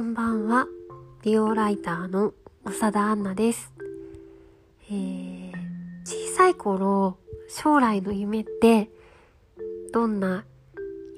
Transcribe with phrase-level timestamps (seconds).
[0.00, 0.66] んばんは。
[1.22, 2.32] 美容ライターの
[2.64, 3.72] 長田杏奈です。
[4.90, 5.52] えー、
[6.04, 8.90] 小さい頃、将来の夢って
[9.92, 10.44] どんな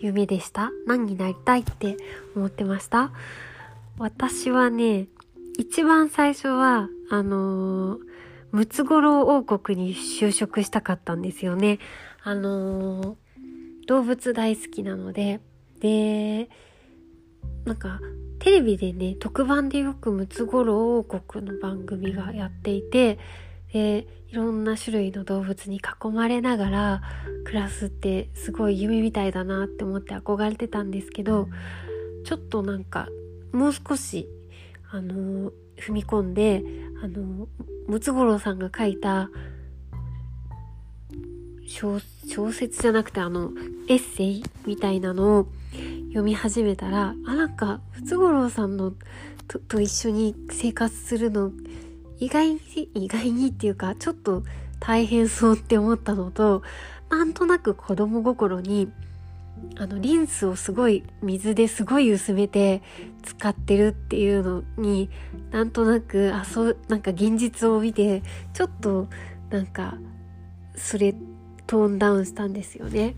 [0.00, 0.72] 夢でした？
[0.86, 1.96] 何になりたいって
[2.34, 3.12] 思ってました？
[3.98, 5.06] 私はね、
[5.58, 8.00] 一番最初は、あのー、
[8.50, 11.78] ムツゴロウ王国に就職したかったんですよね。
[12.24, 13.14] あのー、
[13.86, 15.40] 動物大好きなので、
[15.78, 16.50] で、
[17.64, 18.00] なんか
[18.42, 23.20] テレビでね特番でよくムツゴロウ王国の番組がやっていて
[23.72, 27.02] でいろんな種類の動物に囲まれながら
[27.44, 31.48] 暮らすってすごい夢みたいだなって思って憧れてたんですけど
[32.24, 33.06] ちょっとなんか
[33.52, 34.28] もう少し
[34.90, 36.64] あの踏み込んで
[37.00, 37.46] あの
[37.86, 39.30] ムツゴロウさんが書いた
[41.72, 43.50] 小説じゃなくてあの
[43.88, 45.46] エッセイみたいなのを
[46.08, 48.92] 読み始めたらあなんかムツゴロウさんの
[49.48, 51.50] とと一緒に生活するの
[52.18, 52.60] 意外に
[52.94, 54.44] 意外にっていうかちょっと
[54.80, 56.62] 大変そうって思ったのと
[57.08, 58.92] なんとなく子供心に
[59.78, 62.82] あのリンスをすごい水ですごい薄めて
[63.22, 65.08] 使ってるっていうのに
[65.50, 69.08] なんとなくあそうなんか現実を見てちょっと
[69.50, 69.96] なんか
[70.76, 71.14] それ
[71.66, 73.14] トーンダウンしたんですよね。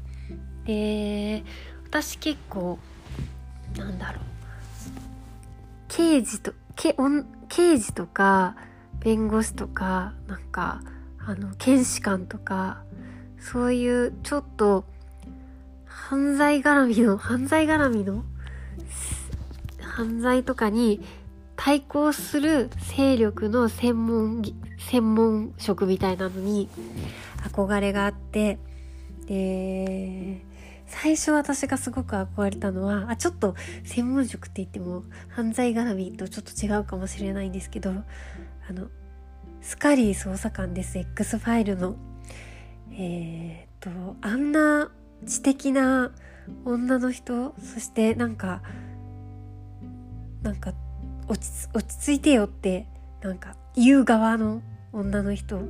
[0.64, 1.44] で
[1.84, 2.78] 私結構
[3.76, 4.24] なんだろう
[5.88, 6.96] 刑事とけ
[7.48, 8.56] 刑事とか
[9.00, 10.80] 弁護士とかなんか
[11.18, 12.82] あの検視官とか
[13.38, 14.84] そういうちょっと
[15.84, 18.24] 犯罪絡みの犯罪絡みの
[19.80, 21.00] 犯罪とかに
[21.56, 24.42] 対抗する勢力の専門
[24.78, 26.68] 専門職みたいなのに
[27.44, 28.58] 憧れがあって
[29.26, 30.42] で
[30.86, 38.88] 最初私がすごく憧れたのはあちょっと専門職って言っても犯罪絡みとちょっと違うかもしれないんですけどあの
[39.60, 41.96] スカリー捜査官です X ファイルの。
[42.96, 44.90] えー、っとあんな
[45.27, 46.12] 知的な
[46.64, 48.62] 女の人そしてなんか
[50.42, 50.74] なんか
[51.27, 52.86] 落ち落ち着いてよって
[53.22, 54.62] なんか言う側の
[54.94, 55.62] 女の人っ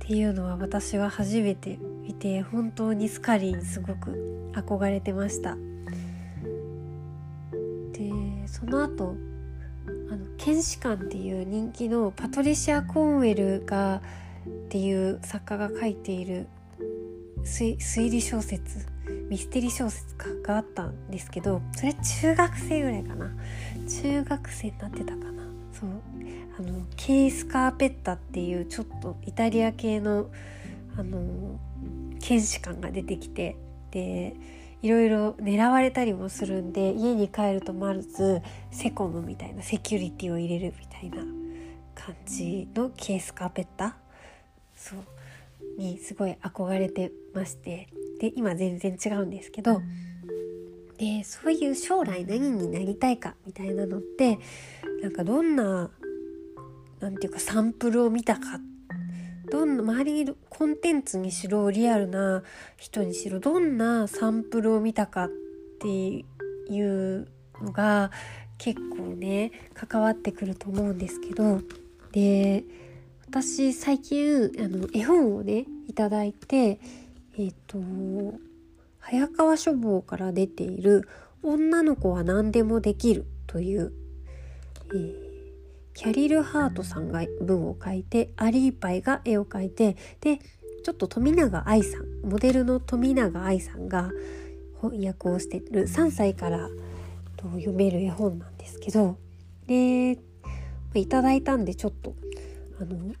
[0.00, 5.56] ていうのは私は初めて見て本当にスカリーにすごく憧れてました。
[7.92, 8.10] で
[8.48, 9.14] その後
[10.10, 14.02] あの検視官っていう人気のパトリシア・コーンウェルが
[14.46, 16.48] っていう作家が書いている
[17.44, 17.76] 推
[18.10, 18.86] 理小説
[19.28, 23.30] ミステリー小説かがあったんですけどそれ中学生ぐらいかな。
[23.88, 25.41] 中学生になってたかな。
[25.82, 25.90] そう。
[26.58, 30.30] あのケースカーペッタっていうちょっとイタリア系の
[30.96, 31.58] あの
[32.20, 33.56] 検視官が出てきて
[33.90, 34.36] で
[34.82, 41.24] いろいろ狙われたりもするんで家に帰るとまずセコムみたいなセキュリティを入れるみたいな
[41.94, 43.96] 感じのケースカーペッタ？
[44.76, 44.98] そう。
[45.78, 47.88] にすごい憧れてまして。
[48.20, 49.80] で今全然違うんですけど
[50.98, 54.38] でそういう将来何になりたいかみたいなのって
[55.02, 55.90] なんかどんな
[57.00, 58.60] 何て言うかサンプルを見たか。
[59.50, 62.42] どんな周りにコンテンツにしろリアルな
[62.78, 65.30] 人にしろどんなサンプルを見たかっ
[65.78, 66.24] てい
[66.80, 67.28] う
[67.60, 68.10] のが
[68.56, 71.60] 結構ね関わってくると思うんですけど。
[72.12, 72.64] で
[73.26, 76.78] 私最近あの絵本をねいただいて
[77.38, 77.78] えっ、ー、と
[79.02, 81.06] 早川書房から出ている
[81.42, 83.92] 「女の子は何でもできる」という、
[84.94, 85.32] えー
[85.94, 90.38] キャリル・ハートさんが文を書いてアリーパイが絵を描いてで
[90.84, 94.10] ちょっと富永愛さんモデルの富永愛さんが
[94.80, 96.70] 翻訳をしてる3歳から
[97.36, 99.16] 読める絵本なんですけど
[99.66, 100.18] で
[100.94, 102.14] いただいたんでちょっと
[102.80, 103.14] あの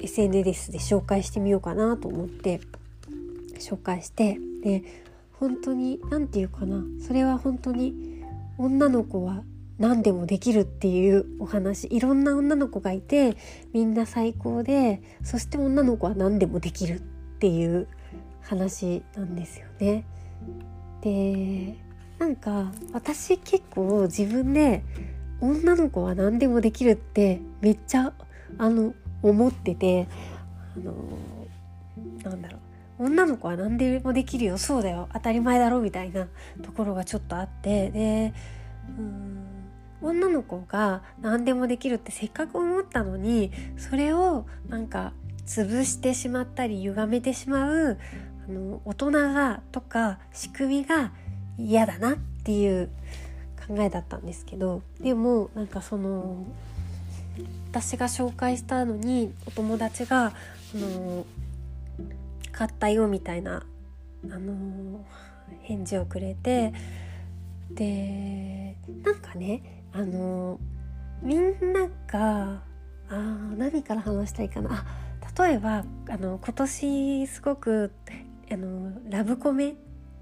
[0.00, 2.60] SNS で紹介してみようかなと思って
[3.58, 4.82] 紹介してで
[5.42, 8.22] 本当に何て言うかなそれは本当に
[8.58, 9.42] 女の子は
[9.76, 13.36] 何でもできるっていうお話いろんな女の子がいて
[13.72, 17.00] みんな最高でそして女の子は何でもできるっ
[17.40, 17.88] ていう
[18.40, 20.04] 話なんですよね。
[21.00, 21.76] で
[22.20, 24.84] なんか私結構自分で
[25.40, 28.12] 女の子は何でもできるってめっちゃ
[28.58, 30.06] あの思ってて
[30.76, 30.94] あの
[32.22, 32.61] なんだろう
[32.98, 34.58] 女の子は何でもできるよ。
[34.58, 35.08] そうだよ。
[35.12, 36.28] 当たり前だろみたいな
[36.62, 37.90] ところがちょっとあって。
[37.90, 38.34] で
[38.98, 39.52] うん
[40.02, 45.12] 女の子が何でもできるってせっかく思ったのにそれをなんか
[45.46, 47.98] 潰してしまったり歪めてしまう
[48.48, 51.12] あの大人がとか仕組みが
[51.56, 52.90] 嫌だなっていう
[53.68, 54.82] 考えだったんですけど。
[55.00, 56.44] でもなんかその
[57.70, 60.32] 私が紹介したのにお友達があ
[60.74, 61.24] の
[62.52, 63.64] 買ったよみたいな
[64.24, 65.04] あの
[65.62, 66.72] 返事をくれて
[67.70, 70.60] でなんかねあの
[71.22, 72.62] みんなが
[73.08, 73.14] あ
[73.56, 74.70] 何から話したいかな。
[74.72, 75.02] あ
[75.42, 77.92] 例えばあの今年すごく
[78.50, 79.74] あのラブコメ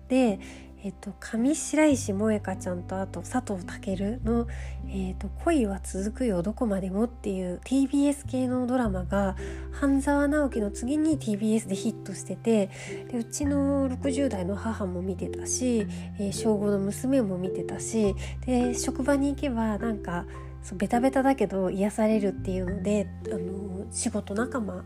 [0.08, 0.38] で
[0.82, 4.46] えっと、上白石萌歌ちゃんとあと佐藤健の、
[4.88, 9.36] えっと「恋は続くよどこまでも」っていう TBS 系のドラマが
[9.72, 12.70] 半沢直樹の次に TBS でヒットしてて
[13.10, 15.86] でうちの60代の母も見てたし、
[16.18, 18.14] えー、小5の娘も見てたし
[18.46, 20.24] で職場に行けばなんか
[20.62, 24.84] そうベタベタだけど癒されるっていうのであの仕事仲間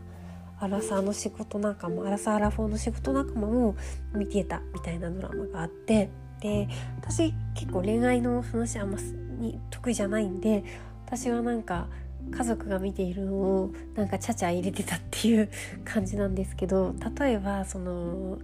[0.59, 3.75] アラサーの仕事仲間アラサーアラフォーの仕事仲間も
[4.13, 6.09] 見てたみたいなドラマがあって
[6.39, 6.67] で
[6.97, 8.97] 私結構恋愛の話あんま
[9.39, 10.63] に得意じゃないんで
[11.05, 11.87] 私はなんか
[12.31, 15.49] 家族が見ているのをなんかちゃちゃ入れてたっていう
[15.85, 18.39] 感じなんですけど例えばその、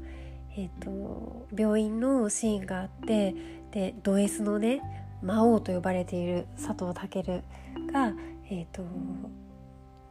[0.55, 3.35] えーと、病院のシーンがあって
[3.71, 4.81] でド S のね
[5.21, 7.43] 魔王と呼ばれている佐藤健
[7.91, 8.13] が、
[8.49, 8.83] えーと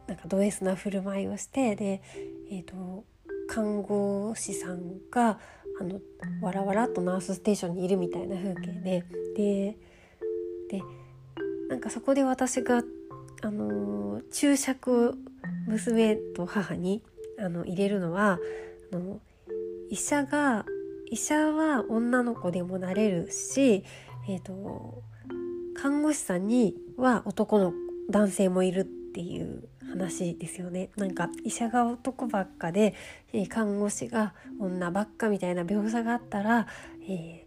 [0.07, 2.01] なんかド S な振る舞いをしてで、
[2.49, 3.05] えーと、
[3.47, 5.39] 看護師さんが
[5.79, 5.99] あの
[6.41, 9.05] わらわらとナースステーションにいるみたいな風景で
[9.35, 9.77] で
[10.69, 10.83] で
[11.69, 12.83] なんかそこで私が、
[13.43, 15.13] あの注釈を
[15.67, 17.01] 娘と母に
[17.39, 18.39] あの入れるのは
[18.91, 19.21] あの
[19.89, 20.65] 医者が
[21.09, 23.83] 医者は女の子でもなれるし、
[24.27, 25.01] えーと
[25.73, 27.73] 看護師さんには男の
[28.09, 30.89] 男性もいるっていう話ですよね。
[30.97, 32.95] なんか医者が男ばっかで、
[33.33, 36.67] え、看護師が女ばっかみたいな描写があったら、
[37.07, 37.45] え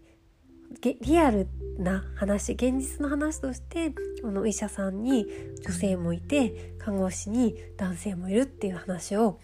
[0.80, 1.48] ー、リアル
[1.78, 3.92] な話現実の話として
[4.22, 5.26] この医者さんに
[5.64, 9.38] 女性もいて看護師に男性もいるっていう話を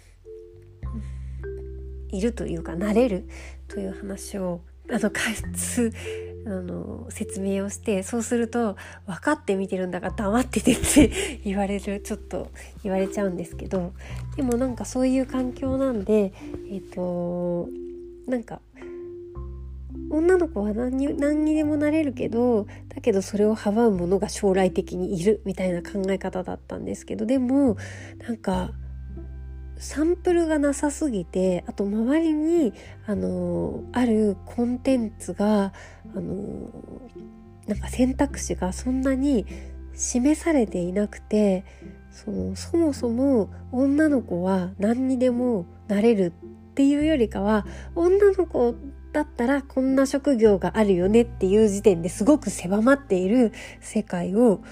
[2.11, 3.29] いるというかなれる
[3.69, 5.93] という話をあの開発
[6.46, 8.76] あの説明をしてそうすると
[9.06, 11.10] 分かって見てるんだから黙っててって
[11.44, 12.48] 言われるちょっと
[12.82, 13.92] 言われちゃうんですけど
[14.37, 16.32] でもなんかそういう環境なんで
[16.70, 17.69] えっ、と
[18.26, 18.60] なんか
[20.10, 27.76] 女の子は何に何にでもなれるけどだけどそれを阻むものが将来的にいるみたいな考え方だったんですけどでも
[28.26, 28.72] なんか
[29.81, 32.75] サンプルがなさすぎてあと周りに
[33.06, 35.73] あのあるコンテンツが
[36.15, 36.71] あの
[37.67, 39.47] なんか選択肢がそんなに
[39.94, 41.65] 示されていなくて
[42.11, 46.35] そのそもそも女の子は何にでもなれる
[46.71, 48.75] っていうよりかは女の子
[49.12, 54.62] だったらこんな職業があるよねっていう時点ですごく狭まっている世界を、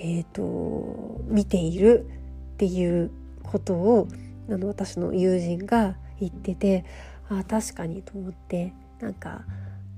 [0.00, 2.06] えーと見ている
[2.54, 3.10] っていう
[3.42, 4.08] ことを
[4.48, 6.84] あの私の友人が言ってて
[7.28, 9.44] ああ確かにと思ってなんか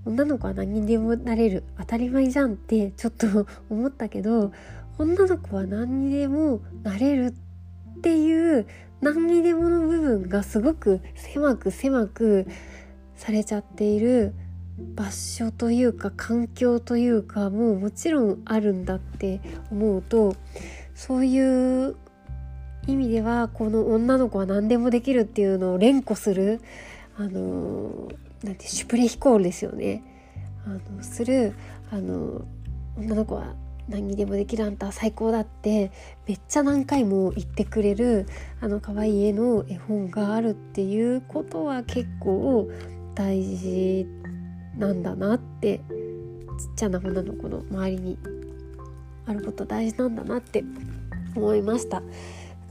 [0.05, 4.53] 女の子は何にでもなれる当たり前じゃんってちょっと 思ったけど
[4.99, 7.35] 女の子は何にでもなれる
[7.99, 8.67] っていう
[9.01, 12.47] 何にでもの部分がすごく狭く狭く
[13.15, 14.35] されちゃっている
[14.95, 19.41] 場所というか環境というかもうもちろんあるんだって
[19.71, 20.35] 思うと
[20.95, 21.39] そうい
[21.89, 21.97] う
[22.91, 26.61] 意味ではこの女の子は何でもできるっていうのを連呼する
[27.17, 28.09] あの
[28.43, 30.03] なんてシュプレヒコールですよね
[30.65, 31.55] あのする
[31.91, 32.43] あの
[32.97, 33.55] 女の子は
[33.89, 35.91] 何にでもできるあんた最高だって
[36.27, 38.27] めっちゃ何回も言ってくれる
[38.61, 42.71] あの可愛い絵の絵本があるっていうことは結構
[43.15, 44.07] 大事
[44.79, 45.85] なんだなってちっ
[46.77, 48.19] ちゃな女の子の周りに
[49.27, 50.65] あること大事なんだなって
[51.35, 52.03] 思いました。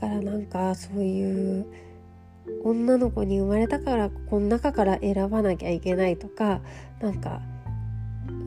[0.00, 1.66] からなんかそういう
[2.64, 6.60] 女の子に生まれたからこの中から選ばなきゃいけないとか
[7.00, 7.40] なんか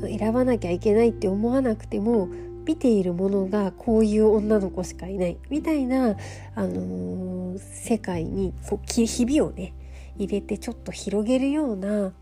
[0.02, 2.28] 選ばなきゃいけないって思わなくても
[2.66, 6.16] 見ているものがこういう女の子しかいないみたいな、
[6.56, 9.74] あのー、世界にこうひびをね
[10.18, 12.14] 入れてちょっと広げるような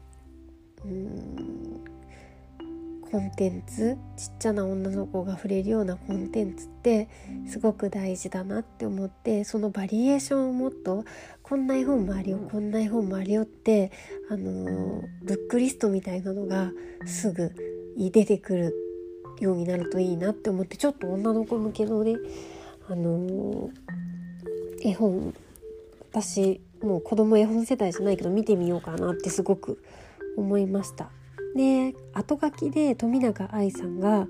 [0.83, 1.70] うん
[3.11, 7.09] コンテンツちっちゃな女の子が触れるようなコンテンツって
[7.45, 11.03] すごく大事だなって思ってそのバリエーションをもっと
[11.43, 13.91] こんな絵本もあるよこんな絵本もあるよって
[14.29, 16.71] あのブックリストみたいなのが
[17.05, 17.53] すぐ
[17.97, 18.75] 出てくる
[19.41, 22.15] ようになるといいなって思ってちょっと女の子向けのね
[22.87, 23.69] あの
[24.81, 25.33] 絵本
[26.11, 29.83] 私もう子供絵本世代じゃないけど見てみようかなってすごく
[30.37, 31.09] 思いました。
[31.55, 34.27] で後書きで富永愛さんが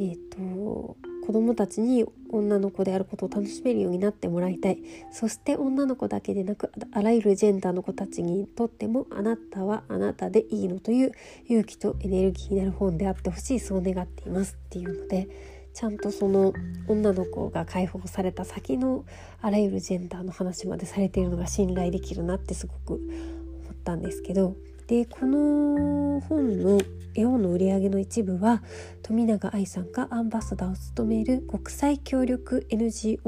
[0.00, 4.78] えーと、子供たちに女の子であることを楽しめるようになってもらいたい。
[5.10, 11.12] そして女の子だけでなくあらゆるジェンダーの子たちにとってもあなたはあなたでいいのという
[11.46, 15.28] 勇気とエネルギーになる本であってほしいそう願っていますっていうので
[15.74, 16.52] ちゃんとその
[16.86, 19.04] 女の子が解放された先の
[19.42, 24.54] あらゆるジェンダーの話までされているのが信頼できるなってすごく思ったんですけど
[24.88, 26.80] でこの本の
[27.14, 28.62] 絵本の売り上げの一部は
[29.02, 33.20] 富永愛さんがアンバサダーを務める国際協力 NGO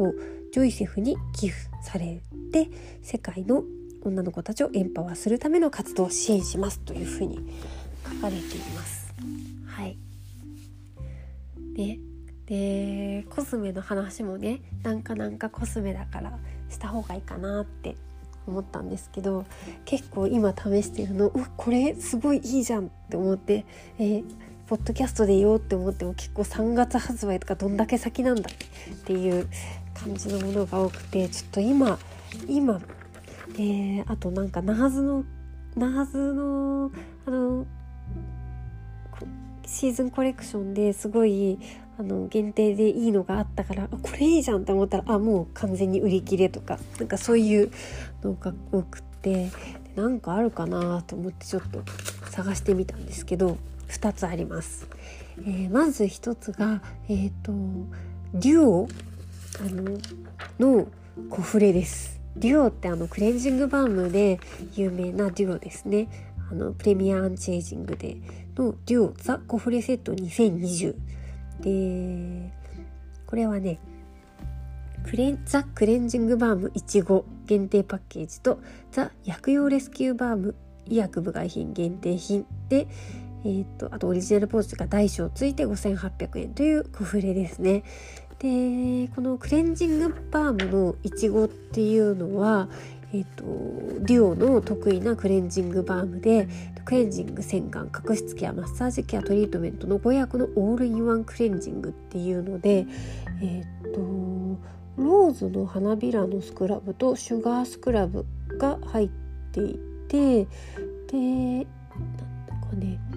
[0.55, 2.71] ジョイセフに寄付されて
[3.03, 3.63] 世界の
[4.03, 7.39] 女の子たちをエンパワーするための活動を支援しますというふうに
[8.05, 9.15] 書かれています。
[9.67, 9.99] はい、
[11.77, 11.99] で
[12.47, 16.39] でコスメの話もねなんかなんかコスメだから
[16.71, 17.97] した方がいいかなって
[18.47, 19.45] 思ったんですけど
[19.85, 23.65] 結構今試してるのうこれすごいいいじゃんって思って、
[23.99, 24.25] えー、
[24.67, 29.49] ポッドキャストで言おうって思っても結構3月発売とかどんだけ先なんだっていう
[29.95, 31.99] 感じのものが多くてちょっと今
[32.49, 32.81] 今
[33.55, 35.25] えー、あとなんかナーズの
[35.77, 36.91] ナーズの
[37.27, 37.67] あの
[39.67, 41.59] シーズンコレクションですごい
[42.01, 47.71] あの限定でいいのがあったからこれいいじゃんって思ったらあもう完全に売り切れとかなんかそういう
[48.23, 49.51] のが多くって
[49.97, 51.83] なんかあるかなと思ってちょっと
[52.31, 54.89] 探してみたんですけど2つあります。
[55.41, 57.53] えー、まず1つが、えーと、
[58.33, 58.89] デュオ
[59.61, 60.87] あのの
[61.29, 62.19] コフレです。
[62.35, 64.41] デュオってあのクレンジングバームで
[64.75, 66.09] 有名なデュオですね。
[66.51, 68.17] あのプレミアアンチエイジングで
[68.57, 70.95] のデュオザコフレセット2020
[71.61, 72.51] で
[73.27, 73.79] これはね
[75.05, 80.55] クレンザ・クレンジングバームいちご限定パッケージとザ・薬用レスキューバーム
[80.87, 82.87] 医薬部外品限定品で、
[83.45, 87.85] えーと、あとオリジナルポーチが大小ついて5800円というコフレですね。
[88.39, 92.69] でこのクレンジングバームのいちごっていうのは、
[93.13, 93.45] えーと、
[94.05, 96.49] デュオの得意なクレンジングバームで
[96.85, 102.87] クレンジング洗顔角質ケアマッサージケアトリートメントの5役のオールインワンクレンジングっていうので
[103.43, 104.01] えっ、ー、と
[104.97, 108.27] ローズの花びらのスクラブとシュガースクラブ
[108.59, 109.09] が入っ
[109.53, 110.47] ていてで
[111.17, 111.23] な
[111.63, 113.17] んだかねあ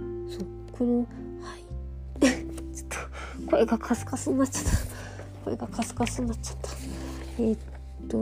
[0.00, 1.04] のそうこのは
[1.56, 1.64] い
[2.74, 2.88] ちょっ
[3.44, 4.92] と声がカスカスになっちゃった。
[5.44, 6.91] 声がカスカスになっちゃった。
[7.38, 7.56] えっ
[8.08, 8.18] と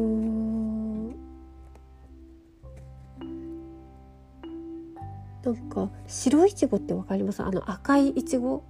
[5.43, 7.43] なんか白いちごってわかります？
[7.43, 8.63] あの赤いいちご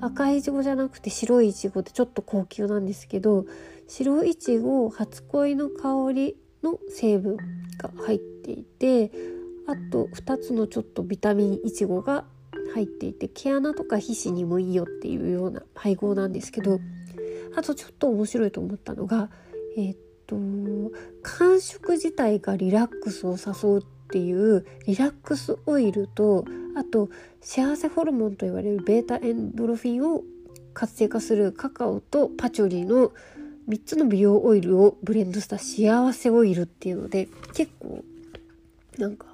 [0.00, 3.46] 赤いいちごじゃなくて白いいちごってちょっと高級なんですけど
[3.88, 7.36] 白いちご初恋の香りの成分
[7.78, 9.10] が入っていて
[9.66, 12.24] あと2つのちょっとビタミンいちごが
[12.74, 16.78] 入っていて毛穴とか皮脂にもいいよっていうような配合なんですけど
[17.56, 19.30] あとちょっと面白いと思ったのが
[19.78, 20.36] えっ、と
[21.22, 26.44] 感触自体がリラックスを誘うっていうリラックスオイルと
[26.76, 27.08] あと
[27.40, 30.22] 幸せホルモンと言われるベータエンドロフィンを
[30.74, 33.12] 活性化するカカオとパチョリーの
[33.68, 38.02] 3つの美容オイルをブレンドした幸せオイルっていうので結構
[38.98, 39.26] なんか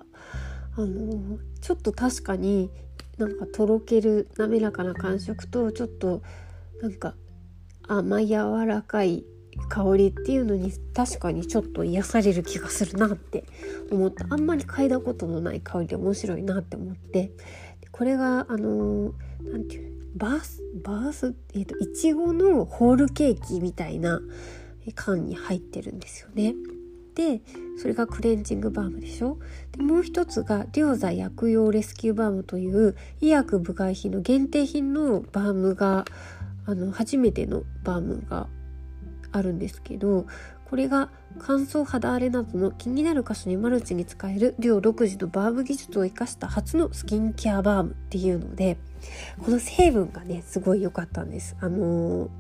[0.77, 2.71] あのちょっと確かに
[3.17, 6.23] なんかとろける滑らかな感触とちょっと
[6.83, 7.15] なんか
[7.87, 9.25] 甘柔らかい
[9.69, 13.45] 香りっていうのに確かにちょっと癒される気がするなって
[13.91, 14.27] 思った。
[14.29, 17.33] あんまり嗅いだことのない香りで面白いなって思って。
[17.93, 24.21] これがあの何て言うバースバースえっ、ー、といちごのホールケーキみたいな
[24.97, 26.55] 缶に入ってるんですよね。
[27.15, 27.41] で
[27.79, 29.39] それがクレンジングバームでしょ？
[29.71, 36.05] でもう一つが両座薬用レスキューバームという医薬部外品の限定品のバームが
[36.67, 38.49] あの初めてのバームが
[39.37, 40.27] あるんですけど
[40.65, 48.77] これが乾燥肌荒れなどの気になる箇所にマルチに使える量独自のバーム技術を生かした初のスキンケアバームっていうので
[49.45, 51.57] この成分がねすごい良かったんです。
[51.61, 52.31] あの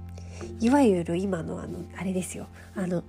[0.60, 2.48] いわゆる今のあのあれですよ。
[2.74, 3.04] あの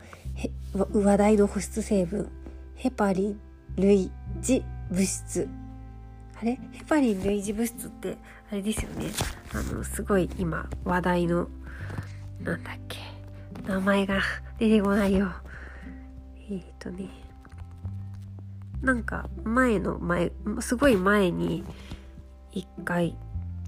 [0.93, 2.29] 話題の保湿成分。
[2.75, 3.39] ヘパリン
[3.77, 4.11] 類
[4.47, 5.47] 似物質。
[6.39, 6.59] あれ？
[6.73, 8.17] ヘパリン類似物質って
[8.51, 9.05] あれですよね。
[9.53, 11.47] あのすごい今話題の
[12.43, 12.97] なんだっけ。
[13.67, 14.21] 名前が
[14.59, 15.31] 出てこないよ。
[16.49, 17.09] えっ、とね、
[18.81, 21.63] なんか前の前、すごい前に
[22.51, 23.17] 一回、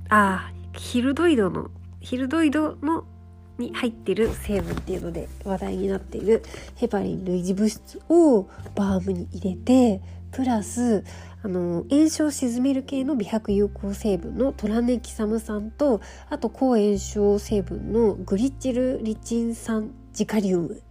[0.09, 3.05] ああ、ヒルドイドの、ヒルドイドの
[3.57, 6.43] に入ってる成分っていうので話題になっている
[6.75, 8.43] ヘパリン類似物質を
[8.75, 11.03] バームに入れてプラス
[11.43, 20.81] あの炎症を鎮める系の美白有効成分のトラネキサム酸とあと抗炎症成分のグリチルリチン酸ジカリウム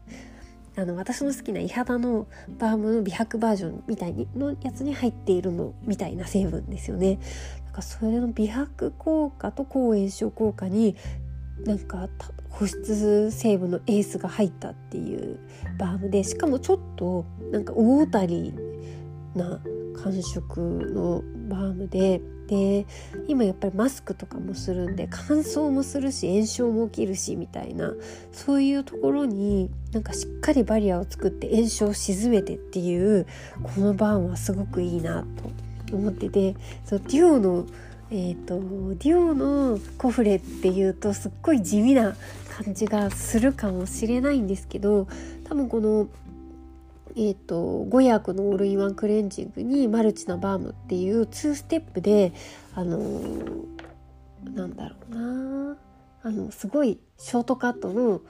[0.77, 2.27] あの私の好きなイ肌の
[2.59, 7.19] バームの美白バージョンみたいにのやつに入っているのみたいな成分ですよね。
[7.65, 10.95] なんかそれの美白効果と抗炎症効果に
[11.65, 12.09] なんか
[12.51, 15.39] 保湿成分のエースが入ったっていう
[15.79, 18.53] バームでしかもちょっとなんか大当たり
[19.37, 19.61] な
[20.03, 22.87] 感触のバームでで
[23.27, 27.93] 今やっぱりマスクとかもするんで乾燥もするし炎症も起きるしみたいな
[28.33, 33.27] そういうところになんかしっかりバリアを作って炎症を鎮めてっていう
[33.63, 35.25] このバームはすごくいいな
[35.89, 37.67] と思っててそうデュオの
[38.09, 38.61] えーと、
[39.03, 42.15] デュオのコフレっていうとすっごい地味な
[42.57, 45.09] 感じがするかもしれないんですけど
[45.49, 46.07] 多分この
[47.19, 52.35] えーと、5役のオールインワンクレンジングにマルチなバームっていう2ステップで
[52.75, 55.77] あのー、なんだろうな
[56.23, 58.21] あのすごいショートカットの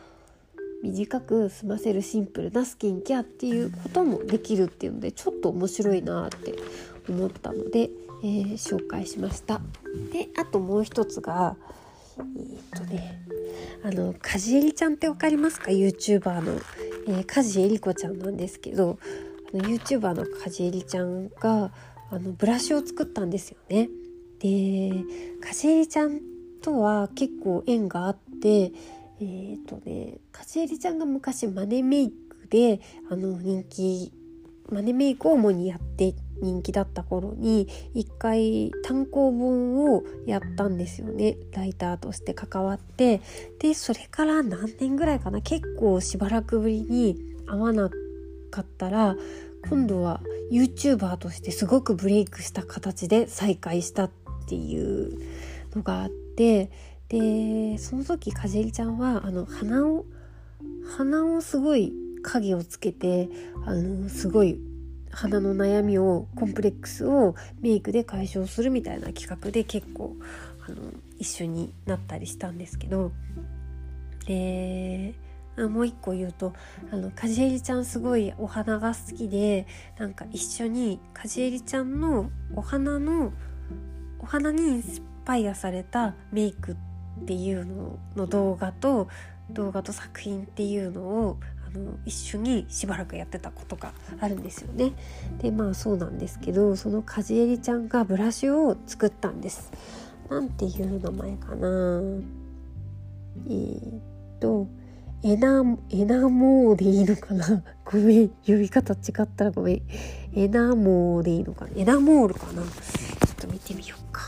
[0.85, 6.55] 短く済ませるシンプルなスキンケアっていうこともできるっていうのでちょっと面白いなって
[7.09, 7.91] 思ったので、
[8.23, 9.61] えー、紹介しました。
[10.13, 11.57] であともう一つが
[12.19, 13.23] えー、っとね
[13.83, 16.61] あのかじえりちゃんって分かりますか？YouTuber の
[17.07, 18.99] えー、梶恵理子ちゃんなんですけど
[19.55, 21.73] あの YouTuber の梶えりちゃんが
[22.11, 23.89] あのブラシを作ったんですよね。
[24.39, 24.93] で
[25.41, 26.21] 梶えりちゃん
[26.63, 34.13] とは結構縁があってえっ、ー、とね梶えりちゃんが昔マネメイクであの人気
[34.71, 41.37] マネメイクを主にやって人気だった頃に一回単行本をやったんですよね。
[41.53, 43.21] ライターとして関わって。
[43.59, 45.41] でそれから何年ぐらいかな。
[45.41, 47.91] 結構しばらくぶりに会わな
[48.51, 49.17] かったら
[49.69, 54.11] 今度は YouTuber としてすごくブレイクした形で再会したっ
[54.49, 55.19] ていう
[55.75, 56.71] のがあって。
[57.09, 60.07] でその時かじりちゃんはあの鼻を
[60.97, 63.29] 鼻をすごい影をつけて
[63.65, 64.59] あのすごい
[65.17, 70.15] 肌の悩みをコンプレックスをメイクで解消するみたいな企画で結構
[70.69, 70.77] あの
[71.19, 73.13] 一緒になったりしたんですけど。
[74.27, 75.15] で
[75.57, 76.53] あもう一個言うと
[76.91, 79.67] あのかじえりちゃんすごいお花が好きで
[79.99, 83.33] なんか一緒にかじえりちゃんのお花の
[84.19, 89.09] お花にインスパイアされたメイクっていうのの動画と
[89.51, 94.93] 動画と作品っていうのをあの一緒にしばらくやってたことがあるんですよね。
[95.39, 99.73] でまあそうなんですけどそのかじえりちゃんがブラシを作ったんです。
[100.31, 101.67] なんていう名前かな。
[103.49, 104.01] えー、っ
[104.41, 104.69] と
[105.23, 107.63] エナエナモーでいいのかな。
[107.85, 109.83] ごめん呼び方違ったらごめん。
[110.35, 111.71] エナモーでいいのかな。
[111.75, 112.63] エナモールかな。
[112.63, 112.69] ちょ
[113.33, 114.23] っと見てみようか。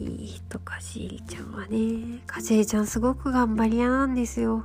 [0.00, 4.64] えー、っとかじえりちゃんはねかじえりちゃんすごく頑張り屋なんですよ。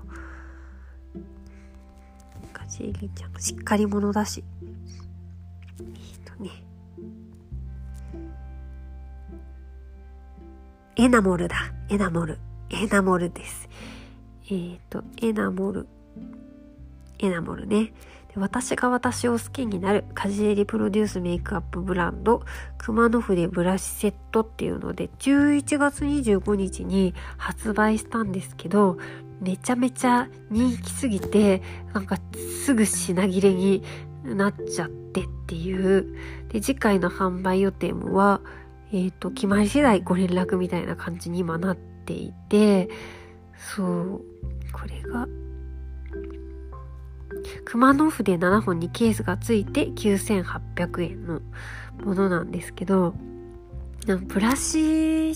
[2.75, 4.43] しりちゃんしっかり者だし。
[5.79, 5.85] えっ
[6.25, 6.49] とね。
[10.97, 11.55] エナモルだ。
[11.89, 12.37] エナモル。
[12.69, 13.69] エナモルです。
[14.45, 15.87] えっ、ー、とエナモル。
[17.19, 17.93] エナモルね。
[18.35, 20.03] 私が私を好きになる。
[20.13, 22.43] カジエリプロデュースメイクアップブランド。
[22.77, 28.97] 熊野筆ブラシセットっていうので11月25日に発売したんですけど
[29.41, 31.61] めちゃめちゃ人気すぎて
[31.93, 32.17] なんか
[32.63, 33.83] すぐ品切れに
[34.23, 36.15] なっちゃってっていう。
[36.49, 38.41] で次回の販売予定もは
[38.91, 42.89] えっ、ー、と決まり次第ご連絡みたいな感じに今なっていて
[43.57, 44.21] そう
[44.71, 45.27] これが。
[47.65, 51.41] 熊野筆7本にケースがついて9800円の
[52.03, 53.13] ものなんですけど
[54.27, 55.33] ブラシ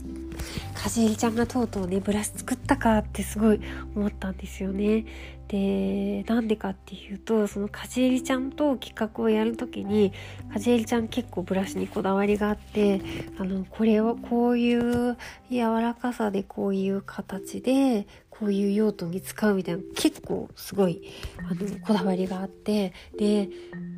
[0.74, 3.62] かじりちゃんがとうとうねブラシ作ったかってすごい
[3.96, 5.06] 思ったんですよね。
[5.50, 10.14] でなんでかっていうとそのかじえりちゃんと企画をやる時に
[10.54, 13.02] かじえりちゃん結構ブラシにこだわりがあって
[13.40, 15.18] あのこれをこういう
[15.50, 21.02] 柔らかさでこういう形でこういう用途に使うみたいな結構すごい
[21.40, 23.50] あのこだわりがあってで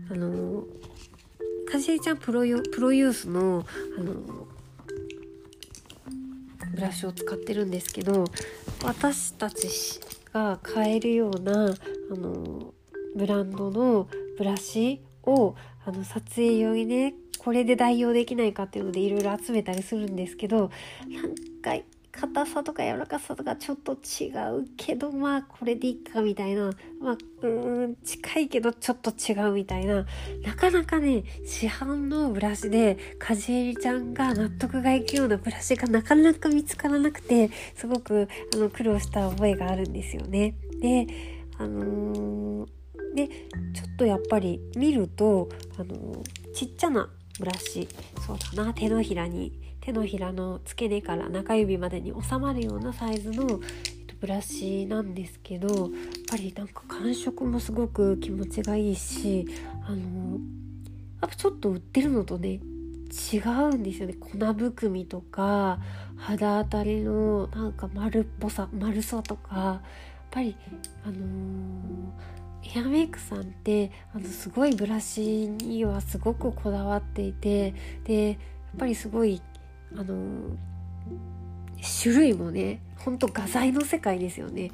[0.09, 0.63] あの
[1.69, 3.65] かじえりちゃんプロプロユースの
[3.97, 4.13] あの
[6.71, 8.25] ブラシを使ってるんですけど
[8.83, 9.69] 私たち
[10.33, 11.75] が買えるような
[12.11, 12.73] あの
[13.15, 14.07] ブランドの
[14.37, 15.55] ブラシを
[15.85, 20.71] あの撮影用にねこれで代用できないかっていうのでいろいろ集めたりするんですけど
[21.09, 21.85] 何回か
[22.21, 26.71] 硬さとか柔らかさとかちょっと違うけどまあこれでいいかみたいな。
[27.01, 30.05] まあうん近いけどちょっと違うみたいな。
[30.43, 40.53] なかなかね市販のブラシでかじえりちゃんが納得がいくようなブラシがなかなか見つからなくてすごくあの苦労した覚えがあるんですよね。
[40.79, 41.07] で
[41.57, 43.27] あのー、で
[43.73, 47.87] ちょっとやっぱり見ると、あのー、ちっちゃなブラシ。
[48.27, 53.59] そうだな手のひらに手のひらの付け根から中指までに収まるようなサイズの、
[54.21, 55.89] ブラシなんですけどやっ
[56.29, 59.47] ぱりなんか感触もすごく気持ちがいいし
[59.87, 60.37] あの
[61.21, 62.59] やっぱちょっと売ってるのとね
[63.33, 64.13] 違うんですよね。
[64.13, 65.79] 粉含みとか
[66.15, 69.81] 肌当たりのなんか丸っぽさ丸さとかやっ
[70.29, 70.55] ぱり
[71.03, 78.37] あのー、エアメイクさんってあのすごいブラシにはすごくこだわっていてでやっ
[78.77, 79.41] ぱりすごい
[79.97, 80.15] あの
[82.03, 84.71] 種類もねほんと画材の世界ですよね。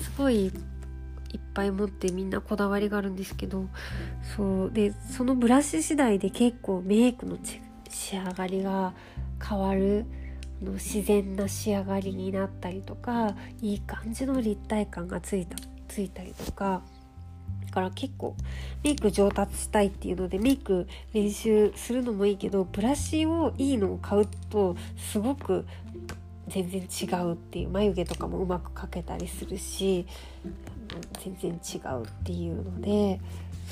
[0.00, 0.52] すごいいっ
[1.54, 3.68] ぱい持ってみんなこだわりがあるんですけど
[4.36, 7.38] そうでそのブラシ次第で結構メイクの
[7.88, 8.94] 仕上がりが
[9.42, 10.06] 変わる。
[10.62, 15.56] の自然な仕上がりになったりとかいい感じの立体感がついた
[15.88, 16.82] ついたりとか。
[17.70, 18.36] から結構
[18.82, 25.66] メイク上達したいっていうのでメイク練習するのもいいけどブラシをいいのを買うとすごく
[26.48, 30.06] 全然違うっていう眉毛とかもうまく描けたりするし
[31.22, 33.20] 全然違うっていうので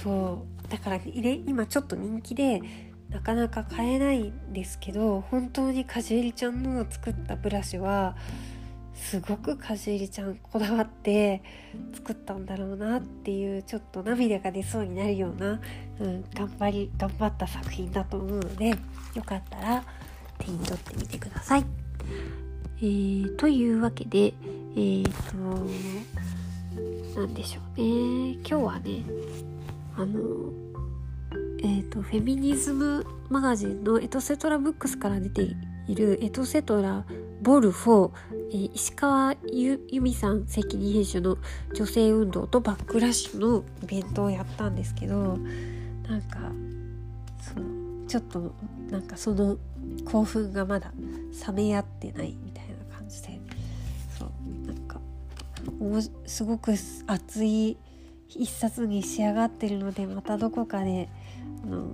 [0.02, 1.00] そうだから、
[1.46, 2.60] 今ちょっと人気で
[3.08, 8.16] なかなか買えないんですけど本当にかじえりちゃんの作ったブラシは
[8.98, 11.42] すごくかじりちゃんこだわって
[11.94, 15.60] 作ったんだろうなっていうちょっと涙が出そうになるような、
[16.00, 18.70] うん、頑張り頑張った作品だと思うので
[19.14, 19.84] よかったら
[20.38, 21.64] 手に取ってみてください。
[22.80, 25.10] えー、というわけでえっ、ー、
[27.14, 29.02] と何でしょうね今日はね
[29.96, 30.52] あの
[31.60, 35.42] えっ、とフェミニズムマガジンのエトセトラブックスから出て
[35.88, 37.04] いるエトセトラ
[37.40, 38.10] ボル4、
[38.50, 41.38] えー、石川由美さん責任編集の
[41.74, 45.38] 女性運動とバックラッシュのイベントをやったんですけど
[46.08, 46.38] なんか
[47.40, 48.52] そのちょっと
[48.90, 49.56] なんかその
[50.04, 50.92] 興奮がまだ
[51.46, 53.40] 冷め合ってないみたいな感じで
[54.18, 55.00] そうなんか
[56.26, 56.74] すごく
[57.06, 57.76] 熱い
[58.30, 61.08] 一冊に仕上がってるのでまたどこかで
[61.64, 61.86] あの、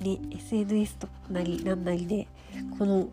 [0.00, 2.26] ね、SNS となりなんなりで
[2.78, 3.08] この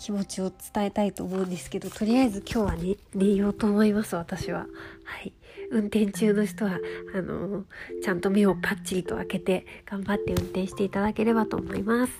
[0.00, 4.66] 気持ちを伝えたいと思うんですけどとりあえず今日はね寝ようと思います私は。
[5.04, 5.32] はい。
[5.70, 6.80] 運転中の人は
[7.14, 7.64] あの
[8.02, 12.12] ちゃんと目をパッチリと開けて頑張って運転していただければと思います。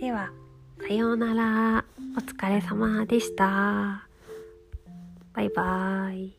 [0.00, 0.30] では
[0.86, 1.84] さようなら。
[2.16, 4.08] お疲れ様でした。
[5.32, 6.37] バイバーイ。